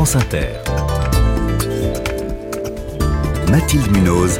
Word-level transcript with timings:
France 0.00 0.16
Inter. 0.16 0.46
Mathilde 3.50 3.90
Munoz. 3.94 4.38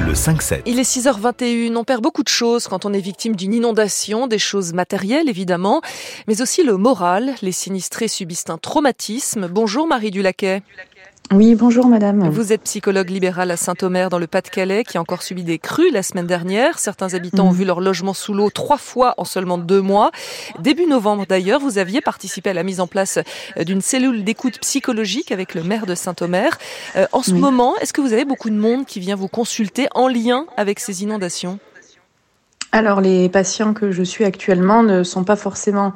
Le 0.00 0.14
5-7. 0.14 0.62
Il 0.64 0.78
est 0.78 0.90
6h21, 0.90 1.76
on 1.76 1.84
perd 1.84 2.02
beaucoup 2.02 2.22
de 2.22 2.28
choses 2.28 2.68
quand 2.68 2.86
on 2.86 2.94
est 2.94 3.00
victime 3.00 3.36
d'une 3.36 3.52
inondation, 3.52 4.28
des 4.28 4.38
choses 4.38 4.72
matérielles 4.72 5.28
évidemment, 5.28 5.82
mais 6.26 6.40
aussi 6.40 6.62
le 6.62 6.78
moral. 6.78 7.34
Les 7.42 7.52
sinistrés 7.52 8.08
subissent 8.08 8.48
un 8.48 8.56
traumatisme. 8.56 9.46
Bonjour 9.46 9.86
Marie 9.86 10.10
Dulaquet. 10.10 10.62
Oui, 11.30 11.54
bonjour 11.54 11.86
madame. 11.86 12.28
Vous 12.28 12.52
êtes 12.52 12.62
psychologue 12.62 13.08
libérale 13.08 13.50
à 13.50 13.56
Saint-Omer 13.56 14.10
dans 14.10 14.18
le 14.18 14.26
Pas-de-Calais 14.26 14.84
qui 14.84 14.98
a 14.98 15.00
encore 15.00 15.22
subi 15.22 15.44
des 15.44 15.58
crues 15.58 15.90
la 15.90 16.02
semaine 16.02 16.26
dernière. 16.26 16.78
Certains 16.78 17.14
habitants 17.14 17.46
ont 17.46 17.52
vu 17.52 17.64
leur 17.64 17.80
logement 17.80 18.12
sous 18.12 18.34
l'eau 18.34 18.50
trois 18.50 18.76
fois 18.76 19.14
en 19.16 19.24
seulement 19.24 19.56
deux 19.56 19.80
mois. 19.80 20.10
Début 20.58 20.86
novembre 20.86 21.24
d'ailleurs, 21.26 21.60
vous 21.60 21.78
aviez 21.78 22.02
participé 22.02 22.50
à 22.50 22.54
la 22.54 22.62
mise 22.64 22.80
en 22.80 22.86
place 22.86 23.18
euh, 23.56 23.64
d'une 23.64 23.80
cellule 23.80 24.24
d'écoute 24.24 24.58
psychologique 24.60 25.32
avec 25.32 25.54
le 25.54 25.62
maire 25.62 25.86
de 25.86 25.94
Saint-Omer. 25.94 26.58
Euh, 26.96 27.06
en 27.12 27.22
ce 27.22 27.32
moment, 27.32 27.76
est-ce 27.78 27.94
que 27.94 28.02
vous 28.02 28.12
avez 28.12 28.26
beaucoup 28.26 28.50
de 28.50 28.56
monde 28.56 28.84
qui 28.84 29.00
vient 29.00 29.16
vous 29.16 29.28
consulter 29.28 29.88
en 29.94 30.08
lien 30.08 30.44
avec 30.58 30.80
ces 30.80 31.02
inondations? 31.02 31.58
Alors 32.72 33.00
les 33.00 33.28
patients 33.28 33.74
que 33.74 33.90
je 33.90 34.02
suis 34.02 34.24
actuellement 34.24 34.82
ne 34.82 35.02
sont 35.02 35.24
pas 35.24 35.36
forcément 35.36 35.92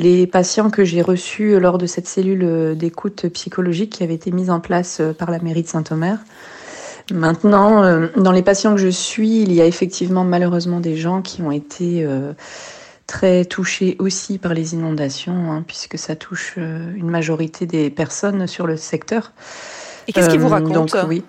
les 0.00 0.26
patients 0.26 0.70
que 0.70 0.84
j'ai 0.84 1.02
reçus 1.02 1.58
lors 1.60 1.78
de 1.78 1.86
cette 1.86 2.06
cellule 2.06 2.42
euh, 2.42 2.74
d'écoute 2.74 3.28
psychologique 3.28 3.90
qui 3.90 4.02
avait 4.02 4.14
été 4.14 4.30
mise 4.30 4.50
en 4.50 4.60
place 4.60 4.98
euh, 5.00 5.12
par 5.12 5.30
la 5.30 5.38
mairie 5.38 5.62
de 5.62 5.68
Saint-Omer. 5.68 6.18
Maintenant, 7.12 7.82
euh, 7.82 8.08
dans 8.16 8.32
les 8.32 8.42
patients 8.42 8.74
que 8.74 8.80
je 8.80 8.88
suis, 8.88 9.42
il 9.42 9.52
y 9.52 9.60
a 9.60 9.66
effectivement 9.66 10.24
malheureusement 10.24 10.80
des 10.80 10.96
gens 10.96 11.22
qui 11.22 11.42
ont 11.42 11.50
été 11.50 12.06
très 13.06 13.44
touchés 13.44 13.96
aussi 13.98 14.38
par 14.38 14.54
les 14.54 14.74
inondations, 14.74 15.50
hein, 15.50 15.64
puisque 15.66 15.98
ça 15.98 16.14
touche 16.14 16.56
une 16.56 17.10
majorité 17.10 17.66
des 17.66 17.90
personnes 17.90 18.46
sur 18.46 18.68
le 18.68 18.76
secteur. 18.76 19.32
Et 20.06 20.12
qu'est-ce 20.12 20.30
qu'ils 20.30 20.38
vous 20.38 20.48
racontent? 20.48 20.84
donc, 20.84 20.96
oui. 21.08 21.24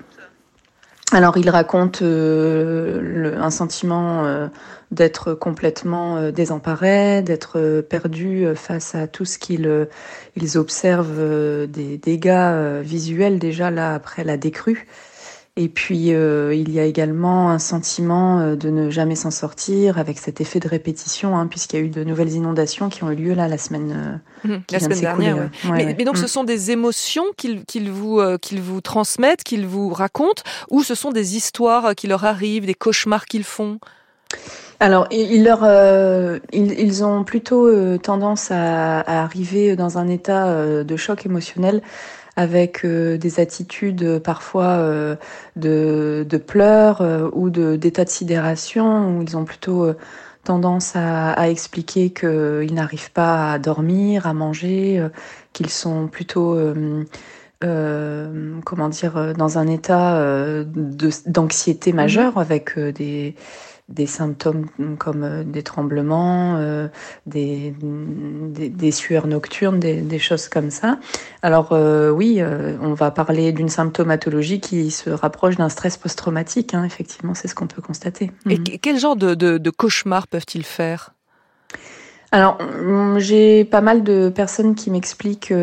Alors, 1.11 1.37
il 1.37 1.49
raconte 1.49 2.01
un 2.01 3.49
sentiment 3.49 4.49
d'être 4.91 5.33
complètement 5.33 6.17
euh, 6.17 6.31
désemparés, 6.31 7.21
d'être 7.21 7.57
euh, 7.57 7.81
perdus 7.81 8.45
euh, 8.45 8.55
face 8.55 8.93
à 8.93 9.07
tout 9.07 9.25
ce 9.25 9.39
qu'ils 9.39 9.87
ils 10.35 10.57
observent 10.57 11.67
des 11.67 11.97
dégâts 11.97 12.81
visuels 12.81 13.39
déjà 13.39 13.71
là 13.71 13.93
après 13.93 14.23
la 14.23 14.37
décrue. 14.37 14.87
Et 15.57 15.67
puis 15.67 15.97
il 15.97 16.69
y 16.71 16.79
a 16.79 16.85
également 16.85 17.49
un 17.49 17.59
sentiment 17.59 18.55
de 18.55 18.69
ne 18.69 18.89
jamais 18.89 19.15
s'en 19.15 19.31
sortir 19.31 19.99
avec 19.99 20.17
cet 20.17 20.39
effet 20.39 20.61
de 20.61 20.67
répétition, 20.67 21.37
hein, 21.37 21.45
puisqu'il 21.47 21.75
y 21.75 21.81
a 21.81 21.85
eu 21.85 21.89
de 21.89 22.05
nouvelles 22.05 22.31
inondations 22.31 22.87
qui 22.87 23.03
ont 23.03 23.11
eu 23.11 23.15
lieu 23.15 23.33
là 23.33 23.49
la 23.49 23.57
semaine, 23.57 24.21
mmh, 24.45 24.55
la 24.71 24.79
semaine 24.79 24.99
dernière. 25.01 25.49
mais, 25.69 25.93
donc 26.05 26.15
ce 26.15 26.23
mmh. 26.23 26.27
sont 26.27 26.43
des 26.45 26.71
émotions 26.71 27.25
qu'ils 27.35 27.91
vous, 27.91 28.21
qu'ils 28.41 28.61
vous 28.61 28.79
transmettent, 28.79 29.43
qu'ils 29.43 29.67
vous 29.67 29.89
racontent, 29.89 30.41
ou 30.69 30.83
ce 30.83 30.95
sont 30.95 31.11
des 31.11 31.35
histoires 31.35 31.95
qui 31.95 32.07
leur 32.07 32.23
arrivent, 32.23 32.65
des 32.65 32.73
cauchemars 32.73 33.25
qu'ils 33.25 33.43
font? 33.43 33.79
Alors, 34.81 35.07
ils, 35.11 35.43
leur, 35.43 35.59
euh, 35.63 36.39
ils, 36.51 37.03
ont 37.03 37.23
plutôt 37.23 37.67
euh, 37.67 37.99
tendance 37.99 38.49
à, 38.49 39.01
arriver 39.01 39.75
dans 39.75 39.99
un 39.99 40.07
état 40.07 40.47
euh, 40.47 40.83
de 40.83 40.95
choc 40.95 41.23
émotionnel 41.23 41.83
avec 42.35 42.85
des 42.85 43.39
attitudes 43.39 44.19
parfois 44.19 45.17
de, 45.55 46.25
de, 46.27 46.37
pleurs 46.37 47.01
ou 47.33 47.49
d'état 47.49 48.05
de, 48.05 48.09
sidération, 48.09 49.17
où 49.17 49.21
ils 49.21 49.35
ont 49.35 49.45
plutôt 49.45 49.91
tendance 50.43 50.95
à, 50.95 51.31
à 51.31 51.49
expliquer 51.49 52.09
qu'ils 52.11 52.73
n'arrivent 52.73 53.11
pas 53.11 53.53
à 53.53 53.59
dormir, 53.59 54.27
à 54.27 54.33
manger, 54.33 55.05
qu'ils 55.53 55.69
sont 55.69 56.07
plutôt... 56.07 56.57
comment 57.59 58.89
dire, 58.89 59.33
dans 59.35 59.57
un 59.57 59.67
état 59.67 60.63
d'anxiété 61.27 61.93
majeure 61.93 62.37
avec 62.37 62.79
des, 62.79 63.35
des 63.91 64.05
symptômes 64.05 64.67
comme 64.97 65.23
euh, 65.23 65.43
des 65.43 65.63
tremblements, 65.63 66.57
euh, 66.57 66.87
des, 67.25 67.73
des, 67.81 68.91
sueurs 68.91 69.27
nocturnes, 69.27 69.79
des, 69.79 70.19
choses 70.19 70.47
comme 70.49 70.69
ça. 70.69 70.99
Alors 71.41 71.71
euh, 71.71 72.09
oui, 72.09 72.41
on 72.81 72.93
va 72.93 73.11
parler 73.11 73.51
d'une 73.51 73.69
symptomatologie 73.69 74.59
qui 74.59 74.91
se 74.91 75.09
rapproche 75.09 75.57
d'un 75.57 75.69
stress 75.69 75.97
post-traumatique. 75.97 76.73
Hein, 76.73 76.83
effectivement, 76.83 77.33
c'est 77.33 77.47
ce 77.47 77.55
qu'on 77.55 77.67
peut 77.67 77.81
constater. 77.81 78.31
Et 78.49 78.57
mhm. 78.57 78.63
quel 78.81 78.99
genre 78.99 79.15
de, 79.15 79.35
de, 79.35 79.69
cauchemars 79.69 80.27
peuvent-ils 80.27 80.65
faire? 80.65 81.13
Alors, 82.31 82.57
mm, 82.61 83.19
j'ai 83.19 83.65
pas 83.65 83.81
mal 83.81 84.03
de 84.03 84.29
personnes 84.29 84.75
qui 84.75 84.89
m'expliquent 84.89 85.53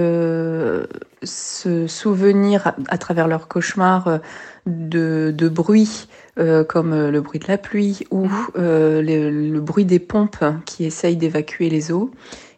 se 1.23 1.87
souvenir 1.87 2.75
à, 2.89 2.99
travers 2.99 3.27
leurs 3.27 3.49
cauchemars 3.49 4.21
de, 4.67 5.33
de 5.37 5.49
bruits 5.49 6.09
euh, 6.39 6.63
comme 6.63 6.93
euh, 6.93 7.11
le 7.11 7.21
bruit 7.21 7.41
de 7.41 7.49
la 7.49 7.59
pluie 7.59 8.07
ou 8.13 8.29
euh, 8.57 9.03
le, 9.03 9.59
bruit 9.61 9.85
des 9.85 9.99
pompes 9.99 10.45
qui 10.67 10.85
essayent 10.85 11.17
d'évacuer 11.17 11.69
les 11.69 11.91
eaux 11.91 12.13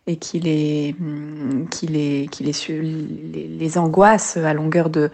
et 0.06 0.16
qui 0.16 0.38
les, 0.38 0.94
mm, 0.98 1.66
qui 1.71 1.87
les, 1.87 2.28
qui 2.31 2.44
les, 2.44 2.53
les, 3.59 3.78
angoisse 3.78 4.37
à 4.37 4.53
longueur 4.53 4.91
de, 4.91 5.10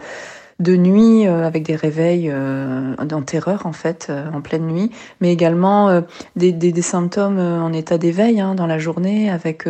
de 0.59 0.75
nuit 0.75 1.27
avec 1.27 1.63
des 1.63 1.75
réveils 1.75 2.33
en 2.33 3.21
terreur 3.21 3.65
en 3.67 3.73
fait 3.73 4.11
en 4.33 4.41
pleine 4.41 4.65
nuit 4.65 4.91
mais 5.21 5.31
également 5.31 6.01
des, 6.35 6.51
des, 6.51 6.81
symptômes 6.81 7.37
en 7.37 7.71
état 7.73 7.99
d'éveil 7.99 8.41
hein, 8.41 8.55
dans 8.55 8.65
la 8.65 8.79
journée 8.79 9.29
avec 9.29 9.67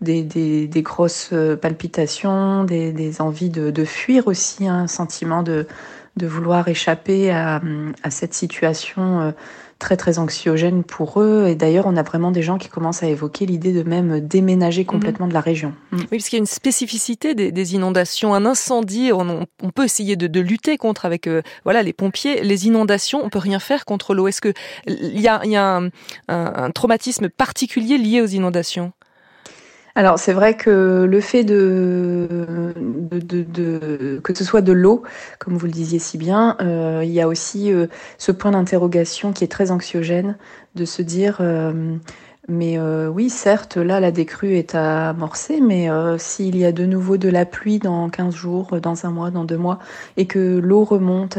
des, 0.00 0.22
des, 0.22 0.82
grosses 0.82 1.34
palpitations 1.60 2.62
des, 2.62 2.92
des 2.92 3.20
envies 3.20 3.50
de, 3.50 3.72
de 3.72 3.84
fuir 3.84 4.28
aussi 4.28 4.68
un 4.68 4.86
sentiment 4.86 5.42
de 5.42 5.66
de 6.16 6.26
vouloir 6.26 6.68
échapper 6.68 7.30
à, 7.30 7.60
cette 8.10 8.34
situation 8.34 9.20
euh, 9.20 9.30
très 9.80 9.96
très 9.96 10.20
anxiogène 10.20 10.84
pour 10.84 11.20
eux. 11.20 11.46
Et 11.48 11.56
d'ailleurs, 11.56 11.86
on 11.86 11.96
a 11.96 12.04
vraiment 12.04 12.30
des 12.30 12.42
gens 12.42 12.58
qui 12.58 12.68
commencent 12.68 13.02
à 13.02 13.08
évoquer 13.08 13.46
l'idée 13.46 13.72
de 13.72 13.82
même 13.82 14.20
déménager 14.20 14.84
complètement 14.84 15.26
de 15.26 15.34
la 15.34 15.40
région. 15.40 15.74
Mm. 15.90 15.96
Oui, 15.96 16.06
parce 16.10 16.28
qu'il 16.28 16.36
y 16.36 16.40
a 16.40 16.44
une 16.44 16.46
spécificité 16.46 17.34
des, 17.34 17.74
inondations, 17.74 18.34
un 18.34 18.46
incendie. 18.46 19.10
On, 19.12 19.46
peut 19.74 19.84
essayer 19.84 20.14
de, 20.14 20.40
lutter 20.40 20.78
contre 20.78 21.04
avec 21.04 21.26
euh, 21.26 21.42
voilà 21.64 21.82
les 21.82 21.92
pompiers. 21.92 22.42
Les 22.42 22.66
inondations, 22.66 23.20
on 23.24 23.30
peut 23.30 23.38
rien 23.38 23.58
faire 23.58 23.84
contre 23.84 24.14
l'eau. 24.14 24.28
Est-ce 24.28 24.40
que 24.40 24.52
il 24.86 25.20
y 25.20 25.26
a, 25.26 25.80
un 26.28 26.70
traumatisme 26.70 27.28
particulier 27.28 27.98
lié 27.98 28.20
aux 28.20 28.26
inondations? 28.26 28.92
Alors 30.00 30.18
c'est 30.18 30.32
vrai 30.32 30.54
que 30.54 31.04
le 31.06 31.20
fait 31.20 31.44
de, 31.44 32.74
que 34.24 34.34
ce 34.34 34.44
soit 34.44 34.62
de 34.62 34.72
l'eau, 34.72 35.02
comme 35.38 35.58
vous 35.58 35.66
le 35.66 35.72
disiez 35.72 35.98
si 35.98 36.16
bien, 36.16 36.56
euh, 36.62 37.02
il 37.04 37.10
y 37.10 37.20
a 37.20 37.28
aussi 37.28 37.70
euh, 37.70 37.86
ce 38.16 38.32
point 38.32 38.52
d'interrogation 38.52 39.34
qui 39.34 39.44
est 39.44 39.48
très 39.48 39.70
anxiogène, 39.70 40.38
de 40.74 40.86
se 40.86 41.02
dire 41.02 41.36
euh, 41.40 41.96
mais 42.48 42.80
oui 42.80 43.28
certes 43.28 43.76
là 43.76 44.00
la 44.00 44.10
décrue 44.10 44.54
est 44.54 44.74
amorcée, 44.74 45.60
mais 45.60 45.88
s'il 46.16 46.56
y 46.56 46.64
a 46.64 46.72
de 46.72 46.86
nouveau 46.86 47.18
de 47.18 47.28
la 47.28 47.44
pluie 47.44 47.78
dans 47.78 48.08
15 48.08 48.34
jours, 48.34 48.80
dans 48.80 49.04
un 49.04 49.10
mois, 49.10 49.30
dans 49.30 49.44
deux 49.44 49.58
mois, 49.58 49.80
et 50.16 50.26
que 50.26 50.58
l'eau 50.58 50.84
remonte 50.84 51.38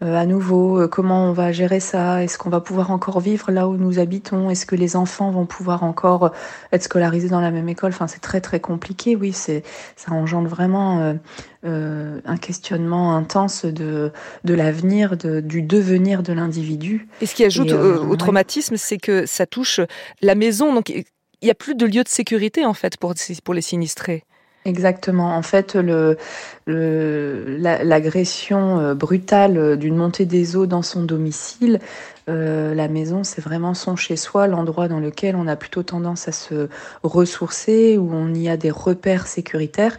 à 0.00 0.26
nouveau, 0.26 0.80
euh, 0.80 0.88
comment 0.88 1.28
on 1.28 1.32
va 1.32 1.50
gérer 1.50 1.80
ça? 1.80 2.22
Est-ce 2.22 2.38
qu'on 2.38 2.50
va 2.50 2.60
pouvoir 2.60 2.92
encore 2.92 3.18
vivre 3.18 3.50
là 3.50 3.66
où 3.66 3.76
nous 3.76 3.98
habitons? 3.98 4.48
Est-ce 4.48 4.64
que 4.64 4.76
les 4.76 4.94
enfants 4.94 5.32
vont 5.32 5.44
pouvoir 5.44 5.82
encore 5.82 6.24
euh, 6.26 6.28
être 6.72 6.84
scolarisés 6.84 7.28
dans 7.28 7.40
la 7.40 7.50
même 7.50 7.68
école? 7.68 7.90
Enfin, 7.90 8.06
c'est 8.06 8.20
très 8.20 8.40
très 8.40 8.60
compliqué. 8.60 9.16
Oui, 9.16 9.32
c'est 9.32 9.64
ça 9.96 10.12
engendre 10.12 10.48
vraiment 10.48 11.16
euh, 11.64 12.20
un 12.24 12.36
questionnement 12.36 13.16
intense 13.16 13.64
de 13.64 14.12
de 14.44 14.54
l'avenir, 14.54 15.16
de, 15.16 15.40
du 15.40 15.62
devenir 15.62 16.22
de 16.22 16.32
l'individu. 16.32 17.08
Et 17.20 17.26
ce 17.26 17.34
qui 17.34 17.44
ajoute 17.44 17.72
au, 17.72 18.16
traumatisme, 18.16 18.76
c'est 18.76 18.98
que 18.98 19.26
ça 19.26 19.46
touche 19.46 19.80
la 20.22 20.36
maison. 20.36 20.72
Donc, 20.72 20.90
il 20.90 21.04
n'y 21.42 21.50
a 21.50 21.54
plus 21.54 21.74
de 21.74 21.86
lieu 21.86 22.04
de 22.04 22.08
sécurité 22.08 22.64
en 22.64 22.74
fait 22.74 22.96
pour 22.98 23.14
pour 23.42 23.54
les 23.54 23.62
sinistrés. 23.62 24.22
Exactement. 24.64 25.36
En 25.36 25.42
fait, 25.42 25.78
l'agression 26.66 28.78
euh, 28.78 28.94
brutale 28.94 29.56
euh, 29.56 29.76
d'une 29.76 29.96
montée 29.96 30.26
des 30.26 30.56
eaux 30.56 30.66
dans 30.66 30.82
son 30.82 31.04
domicile, 31.04 31.80
euh, 32.28 32.74
la 32.74 32.88
maison, 32.88 33.24
c'est 33.24 33.40
vraiment 33.40 33.72
son 33.72 33.96
chez-soi, 33.96 34.46
l'endroit 34.46 34.88
dans 34.88 35.00
lequel 35.00 35.36
on 35.36 35.46
a 35.46 35.56
plutôt 35.56 35.82
tendance 35.82 36.28
à 36.28 36.32
se 36.32 36.68
ressourcer, 37.02 37.96
où 37.96 38.10
on 38.12 38.34
y 38.34 38.48
a 38.48 38.58
des 38.58 38.70
repères 38.70 39.26
sécuritaires. 39.26 39.96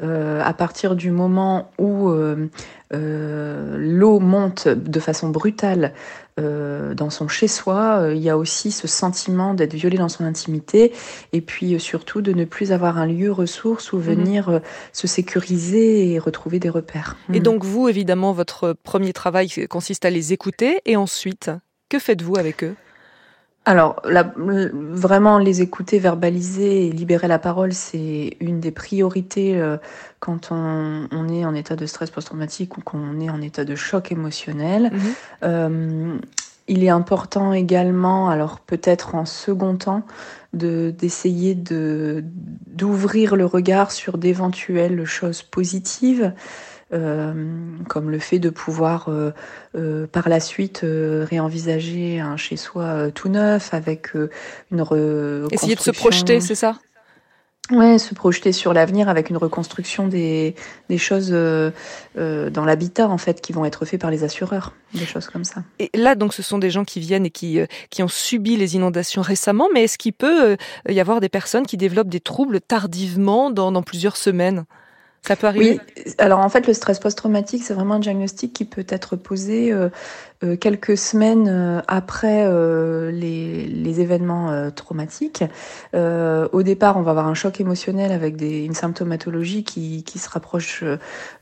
à 0.00 0.54
partir 0.54 0.94
du 0.94 1.10
moment 1.10 1.72
où 1.78 2.08
l'eau 2.90 4.20
monte 4.20 4.68
de 4.68 5.00
façon 5.00 5.30
brutale 5.30 5.92
euh, 6.38 6.94
dans 6.94 7.10
son 7.10 7.28
chez-soi, 7.28 8.00
euh, 8.00 8.14
il 8.14 8.22
y 8.22 8.30
a 8.30 8.38
aussi 8.38 8.70
ce 8.70 8.86
sentiment 8.86 9.54
d'être 9.54 9.74
violé 9.74 9.98
dans 9.98 10.08
son 10.08 10.24
intimité 10.24 10.92
et 11.32 11.40
puis 11.40 11.74
euh, 11.74 11.78
surtout 11.78 12.22
de 12.22 12.32
ne 12.32 12.44
plus 12.44 12.72
avoir 12.72 12.98
un 12.98 13.06
lieu 13.06 13.32
ressource 13.32 13.92
où 13.92 13.96
mhm. 13.96 14.02
venir 14.02 14.60
se 14.92 15.06
sécuriser 15.06 16.12
et 16.12 16.18
retrouver 16.18 16.58
des 16.58 16.70
repères. 16.70 17.16
Et 17.32 17.38
mhm. 17.38 17.42
donc 17.42 17.64
vous, 17.64 17.88
évidemment, 17.88 18.32
votre 18.32 18.72
premier 18.72 19.12
travail 19.12 19.48
consiste 19.68 20.04
à 20.04 20.10
les 20.10 20.32
écouter 20.32 20.80
et 20.86 20.96
ensuite, 20.96 21.50
que 21.88 21.98
faites-vous 21.98 22.38
avec 22.38 22.64
eux? 22.64 22.74
Alors, 23.68 24.00
vraiment 24.06 25.36
les 25.36 25.60
écouter, 25.60 25.98
verbaliser 25.98 26.86
et 26.86 26.90
libérer 26.90 27.28
la 27.28 27.38
parole, 27.38 27.74
c'est 27.74 28.38
une 28.40 28.60
des 28.60 28.70
priorités 28.70 29.60
euh, 29.60 29.76
quand 30.20 30.48
on, 30.52 31.28
est 31.28 31.44
en 31.44 31.54
état 31.54 31.76
de 31.76 31.84
stress 31.84 32.08
post-traumatique 32.08 32.78
ou 32.78 32.80
qu'on 32.80 33.20
est 33.20 33.28
en 33.28 33.42
état 33.42 33.66
de 33.66 33.74
choc 33.74 34.10
émotionnel. 34.10 34.90
Mhm. 34.90 35.00
Euh, 35.42 36.18
il 36.66 36.82
est 36.82 36.88
important 36.88 37.52
également, 37.52 38.30
alors 38.30 38.60
peut-être 38.60 39.14
en 39.14 39.26
second 39.26 39.76
temps, 39.76 40.02
de 40.54 40.94
d'essayer 40.98 41.54
de 41.54 42.24
d'ouvrir 42.68 43.36
le 43.36 43.44
regard 43.44 43.90
sur 43.90 44.16
d'éventuelles 44.16 45.04
choses 45.04 45.42
positives. 45.42 46.32
Euh, 46.90 47.34
comme 47.86 48.10
le 48.10 48.18
fait 48.18 48.38
de 48.38 48.48
pouvoir 48.48 49.10
euh, 49.10 49.32
euh, 49.74 50.06
par 50.06 50.30
la 50.30 50.40
suite 50.40 50.80
réenvisager 50.82 52.18
un 52.18 52.38
chez-soi 52.38 53.10
tout 53.10 53.28
neuf 53.28 53.74
avec 53.74 54.14
une 54.72 54.80
reconstruction. 54.80 55.48
Essayer 55.50 55.74
de 55.74 55.80
se 55.82 55.90
projeter, 55.90 56.40
c'est 56.40 56.54
ça? 56.54 56.78
Ouais, 57.70 57.98
se 57.98 58.14
projeter 58.14 58.52
sur 58.52 58.72
l'avenir 58.72 59.10
avec 59.10 59.28
une 59.28 59.36
reconstruction 59.36 60.08
des, 60.08 60.54
des 60.88 60.96
choses 60.96 61.28
euh, 61.30 61.70
dans 62.16 62.64
l'habitat 62.64 63.06
en 63.10 63.18
fait 63.18 63.42
qui 63.42 63.52
vont 63.52 63.66
être 63.66 63.84
faits 63.84 64.00
par 64.00 64.10
les 64.10 64.24
assureurs, 64.24 64.72
des 64.94 65.04
choses 65.04 65.26
comme 65.26 65.44
ça. 65.44 65.64
Et 65.78 65.90
là 65.92 66.14
donc 66.14 66.32
ce 66.32 66.42
sont 66.42 66.56
des 66.56 66.70
gens 66.70 66.86
qui 66.86 67.00
viennent 67.00 67.26
et 67.26 67.30
qui 67.30 67.60
qui 67.90 68.02
ont 68.02 68.08
subi 68.08 68.56
les 68.56 68.76
inondations 68.76 69.20
récemment, 69.20 69.68
mais 69.74 69.84
est-ce 69.84 69.98
qu'il 69.98 70.14
peut 70.14 70.56
y 70.88 71.00
avoir 71.00 71.20
des 71.20 71.28
personnes 71.28 71.66
qui 71.66 71.76
développent 71.76 72.08
des 72.08 72.20
troubles 72.20 72.62
tardivement 72.62 73.50
dans, 73.50 73.72
dans 73.72 73.82
plusieurs 73.82 74.16
semaines? 74.16 74.64
Ça 75.22 75.36
peut 75.36 75.46
arriver 75.46 75.80
Oui, 75.96 76.14
alors 76.18 76.40
en 76.40 76.48
fait, 76.48 76.66
le 76.66 76.72
stress 76.72 76.98
post-traumatique, 76.98 77.62
c'est 77.62 77.74
vraiment 77.74 77.94
un 77.94 77.98
diagnostic 77.98 78.52
qui 78.52 78.64
peut 78.64 78.86
être 78.88 79.16
posé 79.16 79.72
euh, 79.72 79.88
euh, 80.44 80.56
quelques 80.56 80.96
semaines 80.96 81.48
euh, 81.48 81.80
après 81.86 82.48
les, 83.12 84.00
événements 84.00 84.70
traumatiques. 84.70 85.42
au 85.94 86.62
départ, 86.62 86.96
on 86.96 87.02
va 87.02 87.10
avoir 87.10 87.26
un 87.26 87.34
choc 87.34 87.60
émotionnel 87.60 88.12
avec 88.12 88.40
une 88.40 88.74
symptomatologie 88.74 89.64
qui 89.64 90.18
se 90.18 90.28
rapproche 90.28 90.84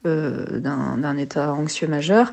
d'un 0.05 1.17
état 1.19 1.53
anxieux 1.53 1.87
majeur. 1.87 2.33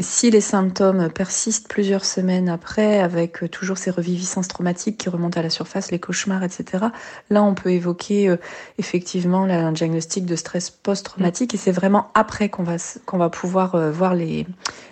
Si 0.00 0.30
les 0.30 0.40
symptômes 0.40 1.10
persistent 1.10 1.66
plusieurs 1.68 2.04
semaines 2.04 2.48
après, 2.48 3.00
avec 3.00 3.42
euh, 3.42 3.48
toujours 3.48 3.78
ces 3.78 3.90
reviviscences 3.90 4.46
traumatiques 4.46 4.98
qui 4.98 5.08
remontent 5.08 5.40
à 5.40 5.42
la 5.42 5.50
surface, 5.50 5.90
les 5.90 5.98
cauchemars, 5.98 6.44
etc., 6.44 6.84
là, 7.30 7.42
on 7.42 7.54
peut 7.54 7.72
évoquer 7.72 8.28
euh, 8.28 8.36
effectivement 8.78 9.44
un 9.44 9.72
diagnostic 9.72 10.24
de 10.24 10.36
stress 10.36 10.70
post-traumatique. 10.70 11.54
Et 11.54 11.56
c'est 11.56 11.72
vraiment 11.72 12.10
après 12.14 12.48
qu'on 12.48 12.62
va, 12.62 12.76
va 13.12 13.30
pouvoir 13.30 13.74
euh, 13.74 13.90
voir 13.90 14.14
les, 14.14 14.46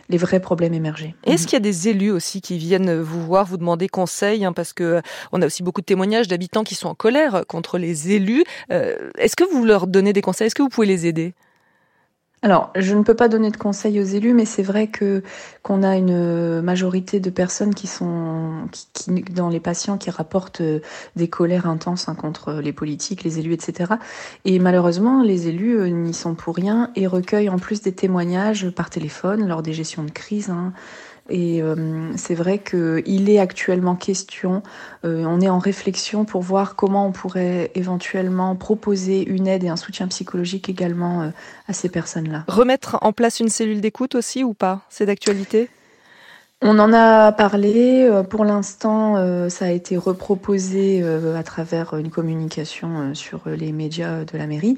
les 0.09 0.17
vrais 0.17 0.41
problèmes 0.41 0.75
émerger. 0.75 1.15
Est-ce 1.25 1.45
qu'il 1.45 1.55
y 1.55 1.57
a 1.57 1.61
des 1.61 1.89
élus 1.89 2.11
aussi 2.11 2.41
qui 2.41 2.59
viennent 2.59 3.01
vous 3.01 3.23
voir, 3.23 3.47
vous 3.47 3.59
demander 3.59 3.89
conseil, 3.89 4.45
hein, 4.45 4.53
parce 4.53 4.73
que 4.73 5.03
on 5.31 5.41
a 5.41 5.47
aussi 5.47 5.63
beaucoup 5.63 5.83
de 5.83 5.87
témoignages 5.87 6.27
d'habitants 6.27 6.65
qui 6.65 6.75
sont 6.75 6.89
en 6.89 6.95
colère 6.95 7.45
contre 7.47 7.79
les 7.79 8.11
élus. 8.13 8.45
Est-ce 8.71 9.37
que 9.37 9.45
vous 9.45 9.65
leur 9.65 9.87
donnez 9.87 10.13
des 10.13 10.23
conseils? 10.23 10.49
Est-ce 10.49 10.55
que 10.55 10.63
vous 10.63 10.69
pouvez 10.69 10.87
les 10.87 11.07
aider? 11.07 11.35
Alors, 12.43 12.71
je 12.77 12.95
ne 12.95 13.03
peux 13.03 13.15
pas 13.15 13.29
donner 13.29 13.51
de 13.51 13.57
conseils 13.57 13.99
aux 13.99 14.05
élus, 14.05 14.35
mais 14.35 14.45
c'est 14.45 14.63
vrai 14.63 14.89
que 14.89 15.23
qu'on 15.63 15.83
a 15.83 15.97
une 15.97 16.61
majorité 16.61 17.19
de 17.19 17.31
personnes 17.31 17.75
qui 17.75 17.87
sont 17.87 18.69
qui, 18.71 19.23
dans 19.33 19.49
les 19.49 19.59
patients 19.59 19.97
qui 19.97 20.11
rapportent 20.11 20.61
euh, 20.61 20.81
des 21.17 21.29
colères 21.29 21.67
intenses 21.67 22.09
hein, 22.09 22.15
contre 22.15 22.53
les 22.53 22.73
politiques, 22.73 23.25
les 23.25 23.39
élus, 23.39 23.55
etc. 23.55 23.95
Et 24.45 24.59
malheureusement, 24.59 25.23
les 25.23 25.49
élus 25.49 25.79
euh, 25.79 25.89
n'y 25.89 26.15
sont 26.15 26.35
pour 26.35 26.55
rien 26.55 26.91
et 26.95 27.07
recueillent 27.07 27.49
en 27.49 27.59
plus 27.59 27.81
des 27.81 27.93
témoignages 27.93 28.69
par 28.69 28.91
téléphone 28.91 29.49
lors 29.49 29.63
des 29.63 29.73
gestions 29.73 30.05
de 30.05 30.11
crise. 30.11 30.51
Hein, 30.51 30.75
et 31.29 31.63
euh, 31.63 32.13
c'est 32.17 32.35
vrai 32.35 32.59
qu'il 32.59 33.31
est 33.31 33.39
actuellement 33.39 33.97
question, 33.97 34.63
euh, 35.05 35.25
on 35.25 35.41
est 35.41 35.49
en 35.49 35.59
réflexion 35.59 36.25
pour 36.25 36.43
voir 36.43 36.77
comment 36.77 37.07
on 37.07 37.13
pourrait 37.13 37.71
éventuellement 37.75 38.55
proposer 38.57 39.29
une 39.29 39.47
aide 39.47 39.65
et 39.65 39.69
un 39.69 39.77
soutien 39.77 40.09
psychologique 40.09 40.69
également 40.69 41.23
euh, 41.23 41.29
à 41.69 41.73
ces 41.73 41.89
personnes-là. 41.89 42.45
Remettre 42.49 42.99
en 43.03 43.13
place 43.13 43.41
une 43.41 43.49
cellule 43.49 43.81
d'écoute 43.81 44.15
aussi 44.15 44.45
ou 44.45 44.55
pas? 44.55 44.83
C'est 44.89 45.07
d'actualité? 45.07 45.69
On 46.63 46.79
en 46.79 46.93
a 46.93 47.33
parlé. 47.33 48.09
Pour 48.31 48.45
l'instant, 48.45 49.49
ça 49.49 49.67
a 49.67 49.71
été 49.71 49.97
reproposé 49.97 51.03
à 51.37 51.43
travers 51.43 51.95
une 51.95 52.11
communication 52.11 53.15
sur 53.15 53.43
les 53.47 53.73
médias 53.73 54.25
de 54.25 54.39
la 54.39 54.47
mairie. 54.47 54.77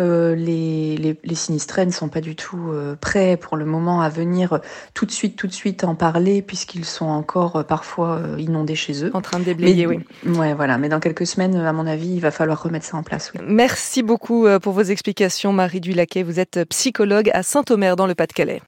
Euh, 0.00 0.34
les, 0.34 0.96
les, 0.96 1.16
les, 1.22 1.34
sinistrés 1.34 1.84
ne 1.84 1.90
sont 1.90 2.08
pas 2.08 2.22
du 2.22 2.34
tout 2.34 2.70
euh, 2.70 2.96
prêts 2.98 3.36
pour 3.36 3.56
le 3.58 3.66
moment 3.66 4.00
à 4.00 4.08
venir 4.08 4.60
tout 4.94 5.04
de 5.04 5.10
suite, 5.10 5.36
tout 5.36 5.46
de 5.46 5.52
suite 5.52 5.84
en 5.84 5.94
parler, 5.94 6.40
puisqu'ils 6.40 6.86
sont 6.86 7.06
encore 7.06 7.56
euh, 7.56 7.62
parfois 7.62 8.20
inondés 8.38 8.76
chez 8.76 9.04
eux. 9.04 9.10
En 9.12 9.20
train 9.20 9.38
de 9.38 9.44
déblayer, 9.44 9.86
oui. 9.86 10.00
Ouais, 10.24 10.54
voilà. 10.54 10.78
Mais 10.78 10.88
dans 10.88 11.00
quelques 11.00 11.26
semaines, 11.26 11.56
à 11.56 11.72
mon 11.72 11.86
avis, 11.86 12.14
il 12.14 12.20
va 12.20 12.30
falloir 12.30 12.62
remettre 12.62 12.86
ça 12.86 12.96
en 12.96 13.02
place. 13.02 13.32
Oui. 13.34 13.40
Merci 13.46 14.02
beaucoup 14.02 14.46
pour 14.62 14.72
vos 14.72 14.82
explications, 14.82 15.52
Marie 15.52 15.80
Dulaquet. 15.80 16.22
Vous 16.22 16.40
êtes 16.40 16.64
psychologue 16.70 17.30
à 17.34 17.42
Saint-Omer, 17.42 17.96
dans 17.96 18.06
le 18.06 18.14
Pas-de-Calais. 18.14 18.58